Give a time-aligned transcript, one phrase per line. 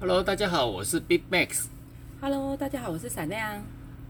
[0.00, 1.66] Hello，大家好，我是 Big Max。
[2.22, 3.62] Hello，大家好，我是闪亮。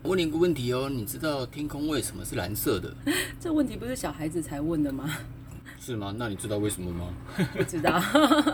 [0.05, 2.95] 问你一个问题哦，你知道天空为什么是蓝色的？
[3.41, 5.11] 这问题不是小孩子才问的吗？
[5.81, 6.15] 是吗？
[6.17, 7.13] 那你知道为什么吗？
[7.57, 8.01] 不知道。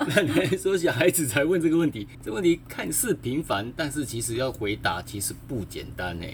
[0.09, 2.09] 那你还说小孩子才问这个问题？
[2.23, 6.27] 这问题看似平凡，但是其实要回答其实不简单呢。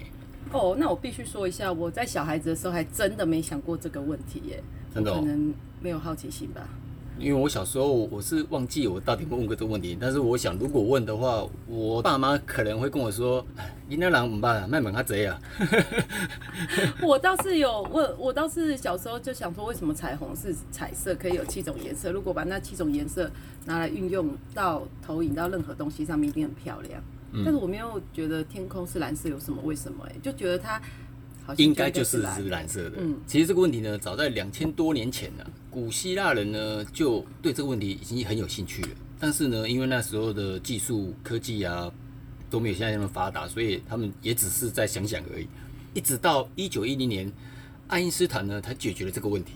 [0.53, 4.63] 哦，那我必须说一下，我在小孩子的时候还真的没想过这个问题耶。
[4.95, 6.69] 真的哦可能没有好奇心吧。
[7.19, 15.41] 因为我小时候我是忘记我到底问过这个问题，但是我想如果问的话，我爸妈可能会跟我说：“哎，你那人唔办，卖萌他贼啊。
[17.03, 22.11] 我倒是有问，我倒是小时候就想说，为什么彩虹是彩色，可以有七种颜色？
[22.11, 23.31] 如果把那七种颜色
[23.67, 27.03] 拿来运用到投影到任何东西上面，一定很漂亮。
[27.35, 29.63] 嗯但是我没有觉得天空是蓝色有什么？
[29.63, 30.05] 为什么？
[30.09, 30.81] 哎，就觉得它
[31.57, 32.97] 应该就是蓝是蓝色的。
[32.99, 38.89] 嗯其实这个问题呢，早在两千多年前呢、古希腊人呢就对这个问题已经很有兴趣了。
[39.19, 41.91] 但是呢，因为那时候的技术科技啊
[42.51, 45.49] 都没有现在那么发达，所以他们也只是在想想而已。
[45.95, 47.33] 一直到一九一零年，
[47.89, 49.53] 爱因斯坦呢才解决了这个问题。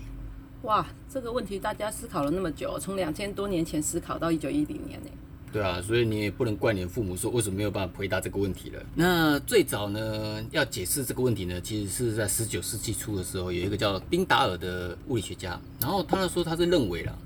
[0.63, 5.09] 哇，这个问题大家思考了那么久，从两千多年前思考到一九一零年呢。
[5.51, 8.85] 对啊，所以你也不能怪你的父母说为什么没有办法回答这个问题了。
[8.93, 17.17] 那最早呢，要解释这个问题呢，其实是在十九世纪初的时候，有一个叫丁达尔的物理学家，然后他说他是认为啦，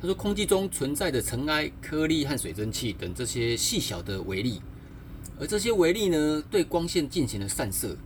[0.00, 4.60] 他说空气中存在的尘埃、颗粒和水蒸气等这些细小的微粒，
[5.38, 7.96] 而这些微粒呢，对光线进行了散射，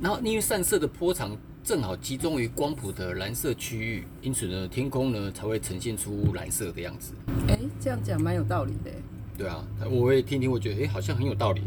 [0.00, 7.12] 然后因为散射的波长正好集中于光谱的蓝色区域，因此呢，天空呢才会呈现出蓝色的样子。
[7.46, 8.90] 哎，这样讲蛮有道理的。
[9.38, 11.66] 对啊，我也听听，我觉得诶好像很有道理的。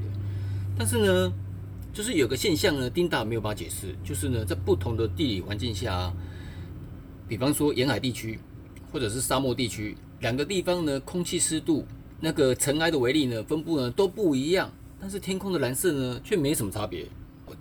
[0.77, 1.33] 但是呢，
[1.93, 6.13] 就是有个现象呢，丁达没有办法解释，就是呢，在不同的地理环境下、啊，
[7.25, 8.37] 比方说沿海地区
[8.91, 11.85] 或者是沙漠地区，两个地方呢，空气湿度、
[12.19, 17.07] 那个尘埃的微粒呢分布呢都不一样，但是天空的蓝色呢却没什么差别。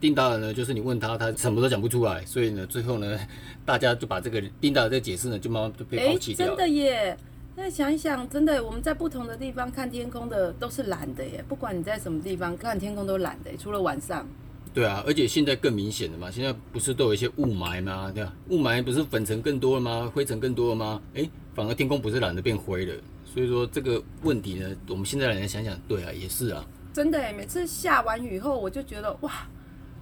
[0.05, 3.19] 丁达尔呢，就是你问他，他什么都讲不出来，所以呢，最后呢，
[3.65, 6.35] 大家就把这个丁达尔这个解释呢，就慢慢就被哎抛，弃。
[6.35, 7.17] 真的耶！
[7.57, 11.43] 那想一想，真的，我们在不同的地方看天空的都是蓝的耶。
[11.48, 14.29] 不管你在什么地方看天空都蓝的，除了晚上。
[14.75, 18.13] 对啊，而且现在更明显了嘛，现在不是都有一些雾霾吗？
[18.14, 18.35] 对吧？
[18.51, 20.13] 雾霾不是粉尘更多了吗？
[20.14, 21.01] 灰尘更多了吗？
[21.14, 22.95] 诶，反而天空不是蓝的变灰了。
[23.25, 26.63] 所以说这个问题呢，我们现在来想想，对啊，也是啊。
[26.93, 29.33] 真的耶，每次下完雨后，我就觉得哇，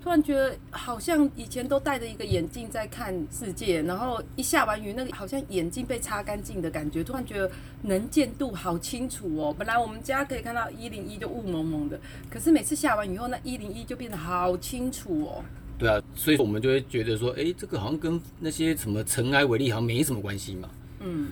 [0.03, 7.49] 突然觉得好像以前都戴着一个眼镜在看世界，然后一下完雨，那个好像眼镜被擦干净的感觉，突然觉得
[7.83, 9.55] 能见度好清楚哦。
[9.57, 15.45] 本来我们家可以看到一零一就雾蒙蒙的，可是每次下完雨后，那一零一就变得好清楚哦。
[15.79, 20.69] 对啊，所以我们就会觉得说，哎，这个好像跟那些什么尘埃微粒好像没什么关系嘛，
[20.99, 21.29] 嗯，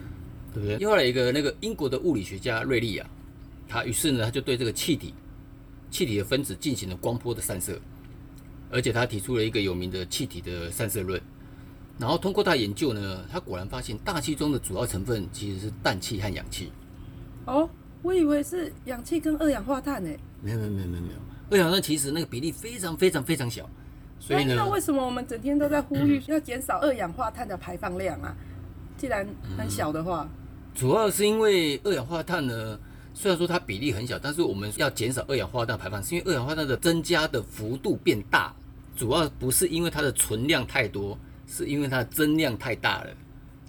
[0.54, 0.78] 对不对？
[0.78, 3.10] 又来一个那个英国的物理学家瑞利啊，
[3.68, 5.12] 他于是呢，他就对这个气体、
[5.90, 7.76] 气体的分子进行了光波的散射，
[8.70, 11.20] 而且他提出了一个有名的气体的散射论。
[11.98, 16.72] 然后通过他研究呢，他果然发现大气中的主要成分其实是氮气和氧气。
[17.44, 17.68] 哦，
[18.02, 20.10] 我以为是氧气跟二氧化碳呢。
[20.42, 21.18] 没有没有没有没有没有，
[21.50, 23.68] 二氧化碳其实那个比例非常非常非常小，
[24.18, 28.34] 所以呢，为什么我们整天都在呼吁要减少二氧化碳的排放量啊？
[28.96, 29.26] 既然
[29.58, 30.26] 很小的话，
[30.74, 32.78] 主要是因为二氧化碳呢，
[33.12, 38.54] 虽然说它比例很小，但是我们要减少二氧化碳排放，是因为二氧化碳的增加的幅度变大，
[39.00, 41.16] 主要不是因为它的存量太多，
[41.46, 43.10] 是因为它的增量太大了，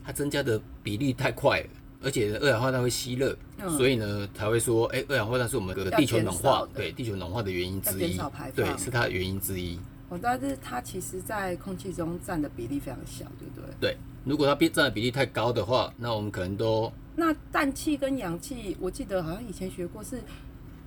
[0.03, 1.67] 它增加的比例太快了。
[2.03, 8.19] 而且二氧化碳会吸热，嗯所以呢才会说，哎、二氧化碳是我们的地球暖化对地球暖化的原因之一
[8.53, 9.79] 对，是它的原因之一。
[10.09, 13.73] 哦，但是它其实在空气中占的比例非常小，对不对？
[13.79, 20.21] 对，如果它比占的比例太高的话，那我们可能都那氮气跟氧气，我记得好像以前学过是，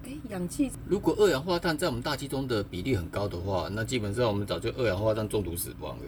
[0.04, 6.02] 哎，氧气如果二氧化碳在我们大气中的比例很高的话，那基本上我们早就二氧化碳中毒死亡了，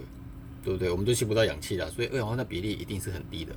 [0.62, 0.90] 对不对？
[0.90, 3.52] 我们就吸不到氧气了，所以二氧化碳比例一定是很低的。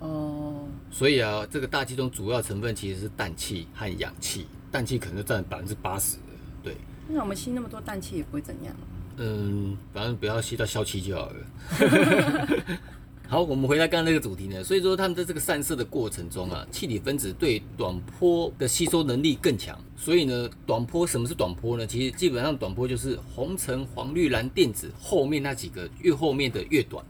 [0.00, 6.16] 哦，所以啊，这个大气中主要成分其实是氮气和氧气，氮气可能就占百分之八十。
[6.62, 6.76] 对，
[7.08, 8.74] 那我们吸那么多氮气也不会怎样。
[9.18, 11.36] 嗯，反正不要吸到消气就好了。
[13.32, 21.86] 好，我们回到刚刚那个主题呢，所以说他们在这个散射的过程中啊，气体分子对短波的吸收能力更强，所以呢，短波什么是短波呢？
[21.86, 27.02] 其实基本上短波就是红橙黄绿蓝靛紫后面那几个越后面的越短，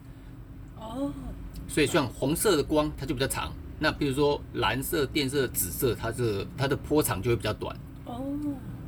[0.78, 1.10] 哦，
[1.66, 7.76] 所以像红色的光它就比较长，那比如说蓝色、靛色、紫色，它这它的波长就会比较短。
[8.04, 8.22] 哦，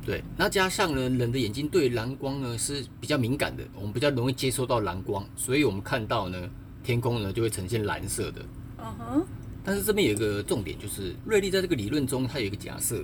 [0.05, 6.49] 对，那加上呢，人的眼睛对蓝光呢是比较敏感的，我们比较容易接收到蓝光，所以我们看到呢
[6.85, 8.45] 天空呢就会呈现蓝色的。
[8.77, 9.25] 嗯哼，
[9.63, 13.03] 但是这边有一个重点，就是瑞利在这个理论中，它有一个假设，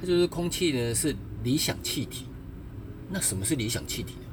[0.00, 2.26] 它就是空气呢是理想气体。
[3.08, 4.26] 那什么是理想气体呢？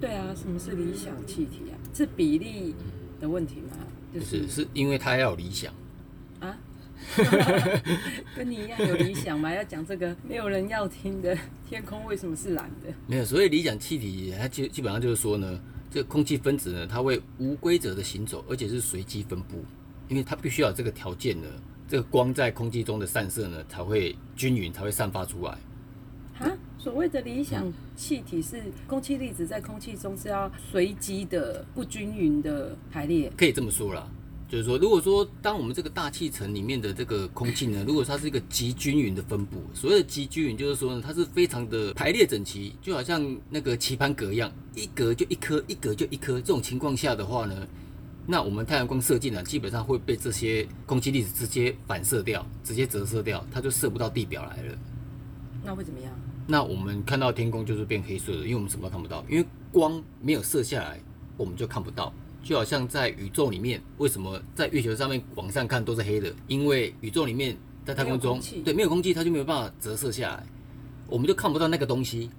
[0.00, 1.76] 对啊，什么是理想气体啊？
[1.92, 2.74] 是比例
[3.20, 3.76] 的问题吗？
[4.12, 5.72] 就是是因为它要有理想。
[6.40, 6.56] 啊？
[8.36, 9.52] 跟你一样有理想吗？
[9.52, 11.36] 要讲这个没有人要听的
[11.68, 12.92] 天空为什么是蓝的？
[13.06, 15.60] 没有，所以理想气体，它基基本上就是说呢，
[15.90, 19.64] 这个空气分子呢，它会无规则的行走，而且是随机分布，
[20.08, 21.48] 因为它必须要有这个条件呢，
[21.88, 25.58] 这个光在空气中的散射呢才会均匀，才会散发出来。
[26.38, 26.56] 啊？
[26.78, 33.30] 所谓的理想气体是空气粒子在空气中是要随机的、不均匀的排列？
[33.36, 34.08] 可以这么说啦。
[34.50, 46.40] 就是说，如果说当我们这个大气层里面的这个空气呢，如果它是一个极均匀的分布，所谓的极均匀，就是说呢，它是非常的排列整齐，就好像那个棋盘格一样，一格就一颗，一格就一颗。
[46.40, 47.64] 这种情况下的话呢，
[48.26, 54.78] 那我们太阳光射进来，基本上会被这些空气粒子直接反射掉，直接折射掉，它就射不到地表来了。
[55.64, 56.12] 那会怎么样？
[56.48, 61.00] 那我们看到天空就是变黑色的，因为我们什么都看不到，因为光没有射下来，
[61.36, 62.12] 我们就看不到。
[62.42, 66.32] 就好像在宇宙里面，为什么在月球上面往上看都是黑的？
[66.46, 70.46] 因为宇宙里面在太空中，对，没有空气，它就没有办法折射下来，
[71.06, 72.30] 我们就看不到那个东西。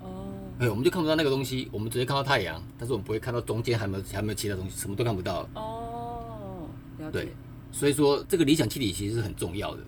[0.00, 5.48] 哦，哎，我们就看不到那个东西，我们直接看到太阳，但是我们不会看到中间还没有还没有其他东西，什么都看不到。
[5.54, 6.68] 哦，
[6.98, 7.24] 了解。
[7.24, 7.32] 对，
[7.72, 9.82] 所以说这个理想气体其实是很重要的。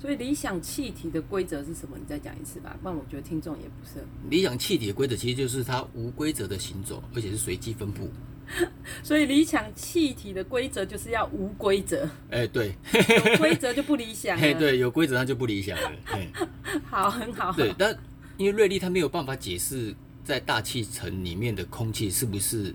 [0.00, 1.96] 所以理想气体的规则是什么？
[1.96, 4.04] 你再讲一次吧，不然我觉得听众也不是。
[4.28, 8.10] 理想气体的规则其实就是它无规则的行走，而且是随机分布。
[9.02, 12.08] 所以理想气体的规则就是要无规则。
[12.30, 14.38] 哎，对，有规则就不理想。
[14.38, 15.92] 哎，对，有规则它就不理想了。
[16.88, 17.52] 好，很好。
[17.52, 17.96] 对，但
[18.36, 19.94] 因为瑞丽他没有办法解释
[20.24, 22.74] 在大气层里面的空气是不是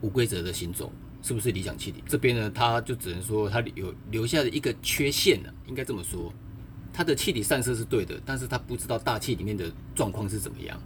[0.00, 0.92] 无规则的行走，
[1.22, 2.02] 是不是理想气体。
[2.06, 6.32] 这边呢，他就只能说他有留下的一个缺陷呢，应该这么说，
[6.92, 10.80] 它的气体散射是对的，但是他不知道大气里面的状况是怎么样。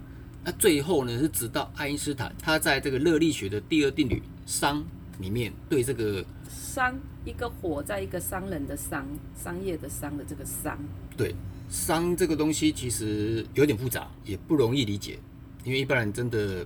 [0.47, 4.81] 那最后呢，是直到爱因斯坦，他在这个热力学的第二定律熵
[5.19, 9.05] 里面，对这个商一个火在一个商人的商
[9.35, 10.79] 商业的商的这个商，
[11.17, 11.35] 对
[11.69, 15.19] 商这个东西其实有点复杂，也不容易理解，
[15.65, 16.65] 因为一般人真的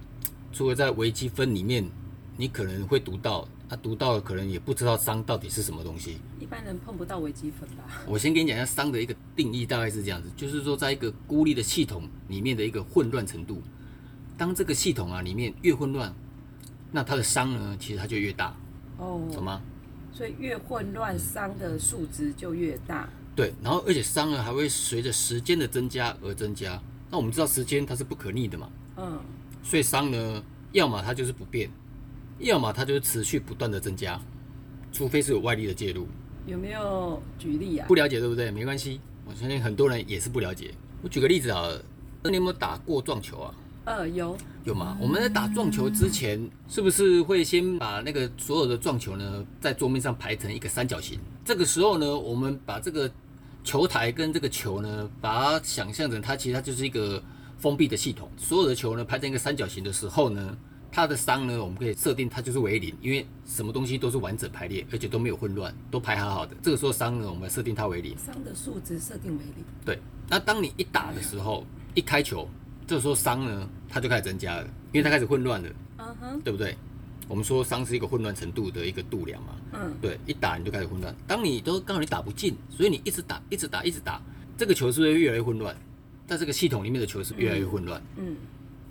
[0.53, 1.83] 除了在微积分里面，
[2.37, 3.49] 你可能会读到。
[3.71, 6.17] 他读到了，可能也不知道熵到底是什么东西。
[6.41, 7.85] 一般人碰不到微积分吧？
[8.05, 13.63] 我先跟你讲一下熵的一个定义，大概是这样子，就是说，在一个孤立的系统里面的一个混乱程度。
[14.37, 16.13] 当这个系统啊里面越混乱，
[16.91, 18.53] 那它的熵呢，其实它就越大。
[18.97, 19.61] 哦，懂吗？
[20.11, 23.07] 所以越混乱，熵的数值就越大。
[23.37, 26.77] 对，然后而且熵呢还会随着时间的增加而增加。
[27.09, 28.69] 那我们知道时间它是不可逆的嘛？
[28.97, 29.17] 嗯。
[29.63, 31.69] 所以熵呢，要么它就是不变。
[32.41, 34.19] 要么它就是持续不断的增加，
[34.91, 36.07] 除非是有外力的介入。
[36.47, 37.85] 有没有举例啊？
[37.87, 38.49] 不了解对不对？
[38.49, 40.71] 没关系，我相信很多人也是不了解。
[41.03, 41.69] 我举个例子啊，
[42.23, 43.53] 那你有没有打过撞球啊？
[43.85, 44.35] 呃，有。
[44.63, 44.97] 有吗？
[44.99, 51.19] 我们在打撞球之前，是不是会先把那个所有的撞球呢，在桌面上排成一个三角形？
[51.45, 53.09] 这个时候呢，我们把这个
[53.63, 57.21] 球台跟这个球呢，把它想象成它其实它就是一个
[57.57, 58.29] 封闭的系统。
[58.37, 60.57] 所有的球呢，排成一个三角形的时候呢？
[60.91, 66.55] 它的伤呢，我们可以设定它就是为零，因为什么东西都是完整排列，而且都没有混乱，都排好好的。
[66.61, 68.17] 这个时候伤呢，我们设定它为零。
[68.17, 69.63] 伤的数值设定为零。
[69.85, 69.97] 对。
[70.27, 72.47] 那当你一打的时候，一开球，
[72.85, 75.69] 这个时候伤呢，它就开始增加了，因为它开始混乱了。
[75.97, 76.41] 嗯哼。
[76.41, 76.75] 对不对？
[77.27, 79.55] 我们说伤是一个混乱程度的一个度量嘛。
[79.73, 79.93] 嗯。
[80.01, 81.15] 对，一打你就开始混乱。
[81.25, 84.21] 当你都刚好你打不进，所以你一直打，一直打，一直打，
[84.57, 85.75] 这个球是不是越来越混乱，
[86.27, 88.01] 在这个系统里面的球是越来越混乱。
[88.17, 88.35] 嗯。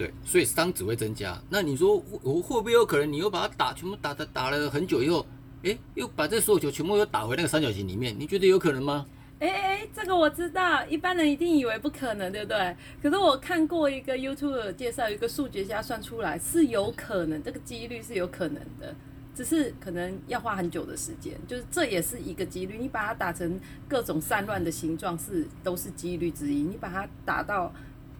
[0.00, 1.38] 对，所以伤只会增加。
[1.50, 5.26] 那你说我会不会有可能，你又把它打全部打打打了很久以后，
[5.62, 8.19] 哎，又把这所有球全部又打回那个三角形里面？
[8.19, 9.04] 你觉得有可能吗？
[9.40, 12.75] 哎哎，这个我知道，一般人一定以为不可能，对不对？
[13.02, 18.95] 可是我看过一个 YouTube 介绍，一个数学家算出来是有可能，这个几率是有可能的，
[19.35, 21.35] 只是可能要花很久的时间。
[21.47, 27.71] 就是这也是一个几率，你把它打成各种散乱的形状是都是几率之一，你把它打到。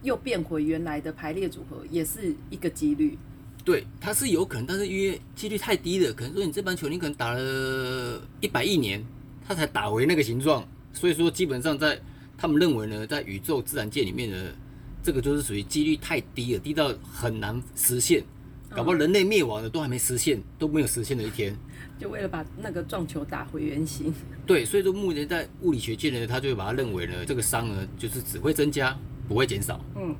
[0.03, 3.17] 又变回原来的排列组合，也是一个几率。
[3.63, 9.03] 对，它是有可能，但是因为几率太低了，可能说你这盘球你可能打了一百亿年，
[9.47, 10.67] 它才打回那个形状。
[10.93, 12.01] 所以说，基本上在
[12.37, 14.55] 他们认为呢，在宇宙自然界里面的
[15.03, 18.23] 这个就是属于几率太低了，低到很难实现。
[18.71, 21.55] 搞不好人类灭亡了都还没实现，都没有实现的一天。
[21.99, 24.11] 就为了把那个撞球打回原形。
[24.47, 28.97] 对，所以说目前在物理学界呢，他就会把它认为呢，这个熵呢就是只会增加。
[29.31, 30.13] 不会减少，嗯，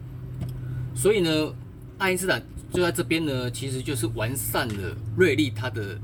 [0.96, 1.54] 所以呢，
[1.98, 2.42] 爱因斯坦
[2.72, 6.00] 就在这边呢，其实就是完善了瑞利他的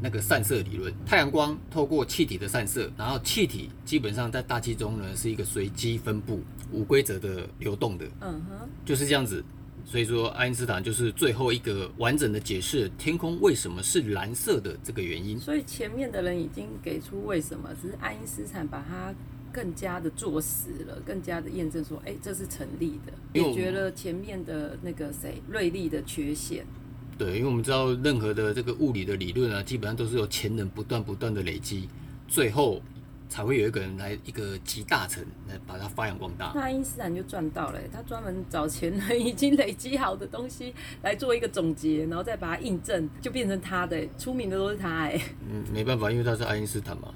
[0.00, 0.94] 那个散射理论。
[1.04, 9.44] 太阳光透过气体的散射，然后气体基本上在大气中呢是一个随机分布、无规则的流动的，嗯哼，就是这样子。
[9.84, 15.36] 所以说，爱因斯坦就是最后一个完整的解释天空为什么是蓝色的这个原因。
[15.36, 19.12] 所以前面的人已经给出为什么，只是爱因斯坦把它
[19.52, 26.64] 更加的坐实了，更加的验证说，哎，这是成立的，解决了前面的那个谁瑞利的缺陷。
[27.18, 31.88] 对，因为我们知道任何的这个物理的理论啊，基本上都是由前人不断不断的累积，
[32.28, 32.82] 最后
[33.28, 36.52] 才会有一个人来一个集大成来把它发扬光大。
[36.54, 47.12] 那爱因斯坦就赚到了，他专门找前人已经累积好的东西来做一个总结，然后再把它印证，就变成他的，出名的都是他哎，嗯，没办法，因为他是爱因斯坦嘛，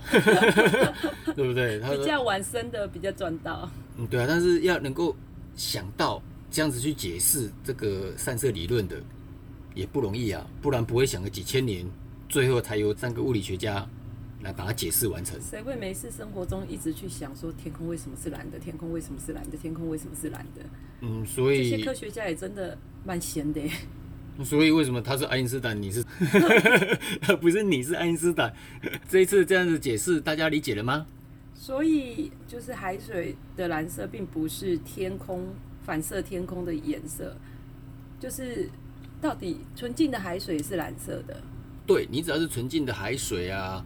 [1.35, 1.79] 对不对？
[1.81, 3.71] 他比较晚生的比较赚到。
[3.97, 5.14] 嗯，对啊，但是要能够
[5.55, 8.97] 想到这样子去解释这个散射理论的，
[9.75, 11.87] 也不容易啊，不然不会想个几千年，
[12.29, 13.87] 最后才有三个物理学家
[14.43, 15.41] 来把它解释完成。
[15.41, 18.59] 谁会没事生活中一直去想说天空为什么是蓝的？
[18.59, 19.57] 天空为什么是蓝的？
[19.57, 20.63] 天空为什么是蓝的？
[21.01, 23.71] 嗯，所以这些以科学家也真的蛮闲的耶。
[24.45, 26.03] 所以为什么他是爱因斯坦，你是
[27.41, 28.55] 不是你是爱因斯坦？
[29.09, 31.07] 这一次这样子解释，大家理解了吗？
[31.55, 35.47] 所以就是海水的蓝色，并不是天空
[35.83, 37.37] 反射天空的颜色，
[38.19, 38.71] 就是
[39.21, 41.39] 到底纯净的海水是蓝色的。
[41.87, 43.85] 对你只要是纯净的海水啊，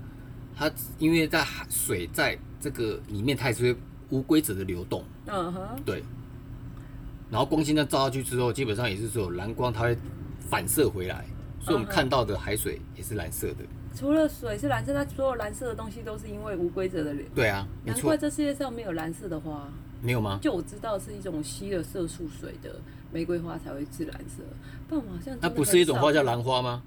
[0.57, 3.79] 它因为在海水在这个里面，它也是会
[4.11, 6.03] 无规则的流动，嗯哼，对。
[7.31, 9.97] 然后光线在照下去之后，基本上也是只有蓝光，它会
[10.41, 11.25] 反射回来，
[11.61, 13.65] 所以我们看到的海水也是蓝色的。
[13.95, 17.25] 除了水是蓝色，它所有蓝色的东西都是因为无规则的流。
[17.35, 19.69] 对啊，难怪这世界上没有蓝色的花。
[20.03, 20.39] 没有吗？
[20.43, 22.79] 就我知道是一种吸了色素水的
[23.11, 24.43] 玫瑰花才会是蓝色，
[24.87, 26.83] 不然我好像那不是一种花叫兰花吗？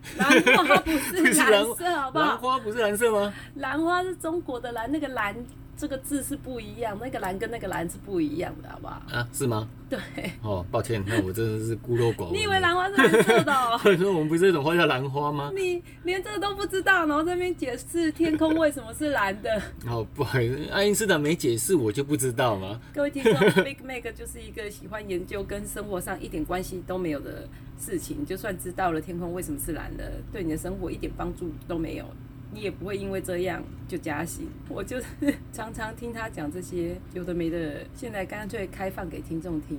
[0.16, 0.28] 兰
[0.66, 2.38] 花不是蓝色，好不好兰？
[2.38, 3.32] 花不是蓝色吗？
[3.56, 5.34] 兰花是中国的蓝，那个蓝
[5.80, 9.02] 这个字是不一样，那个蓝跟那个蓝是不一样的，好不好？
[9.10, 9.66] 啊，是吗？
[9.88, 9.98] 对，
[10.42, 12.34] 哦，抱歉，那我真的是孤陋寡闻。
[12.34, 13.80] 你以为兰花是蓝色的、哦？
[13.82, 15.50] 我说我们不是一种花叫兰花吗？
[15.56, 19.50] 你连这个都不知道，然后在那边解释天空为什么是蓝的。
[19.88, 22.78] 哦，不好意思，爱因斯坦没解释，我就不知道吗。
[22.92, 23.32] 各位听众
[23.64, 28.24] ，Big Mac 就是一个喜欢研究跟生活上一点关系都没有的事情。
[28.26, 32.04] 就算知道了天空为什么是蓝的，对你的生活一点帮助都没有，
[32.52, 34.48] 你也不会因为这样就加薪。
[34.68, 35.06] 我就是
[35.52, 39.78] 常常听他讲这些有的没的，现在干脆开放给听众听，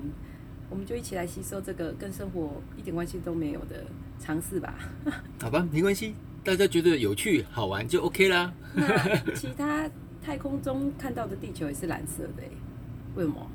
[0.70, 3.86] 我们就一起来吸收这个跟生活一点关系都没有的
[4.20, 4.74] 尝试吧。
[5.42, 8.54] 好吧，没关系，大家觉得有趣好玩就 OK 啦。
[8.74, 9.90] 那其他
[10.24, 12.52] 太空中看到的地球也是蓝色的、欸，
[13.16, 13.46] 为什么？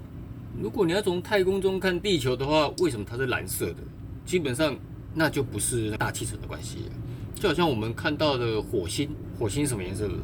[0.61, 3.77] 如果你要从太空中看地球的话，为什么它是蓝色的？
[4.25, 4.77] 基本上
[5.15, 6.93] 那就不是大气层的关系了，
[7.37, 10.15] 就好像我们看到的火星，火星是什么颜色的？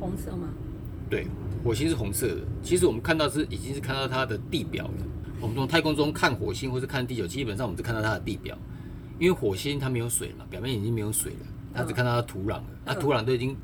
[0.00, 0.48] 红色吗？
[1.10, 1.26] 对，
[1.62, 2.40] 火星是红色的。
[2.62, 4.94] 其实我们看到是已经是看到它的地表了。
[5.40, 8.56] 我们从太空中看火星或是看地球，基本上我们只看到它的地表，
[9.18, 12.64] 因为火星它没有水嘛，表面已经没有水了，它只看到它土壤了。
[12.84, 13.56] 那、嗯土壤都已经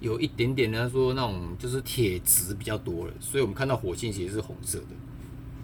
[0.00, 4.86] 有一点点人家说那种就是铁质比较多了，所以我们看到火星其实是红色的。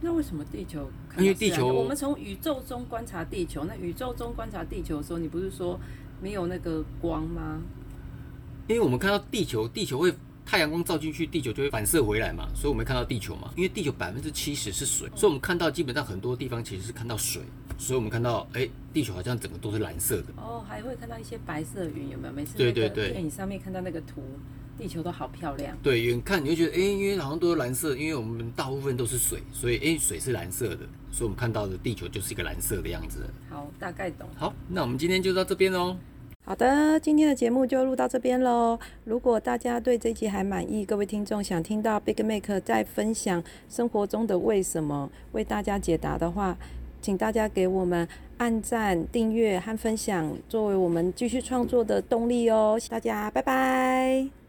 [0.02, 0.88] 那为什么地球
[1.18, 5.78] 因为地球我们从宇宙中观察地球，那宇宙中观察地球的时候，你不是说
[6.20, 7.60] 没有那个光吗？
[8.68, 10.14] 因为我们看到地球，地球会
[10.46, 13.52] 太阳光照进去，地球就会反射回来嘛，所以我们看到地球嘛。
[13.56, 17.42] 因为地球百分之七十是水，所以我们看到基本上很多地方其实是看到水，
[17.78, 20.26] 所以我们看到哎、地球好像整个都是蓝色的。
[20.36, 22.34] 哦，还会看到一些白色云，有没有？
[22.34, 24.22] 每次对对对电影上面看到那个图，
[24.78, 25.76] 地球都好漂亮。
[25.82, 33.28] 对，远看你会觉得哎、因为好像都是蓝色，因为我们大部分都是水，所以哎、水是蓝色的，所以我们看到的地球就是一个蓝色的样子。
[33.48, 34.28] 好，大概懂。
[34.36, 35.96] 好，那我们今天就到这边喽。
[36.50, 38.76] 好的，今天的节目就录到这边喽。
[39.04, 46.58] 如果大家对这集还满意，各位听众想听到 Big Make 再分享生活中的为什么，为大家解答的话，
[47.00, 52.76] 请大家给我们按赞、订阅和分享，作为我们继续创作的动力哦。
[52.88, 54.39] 大家拜拜。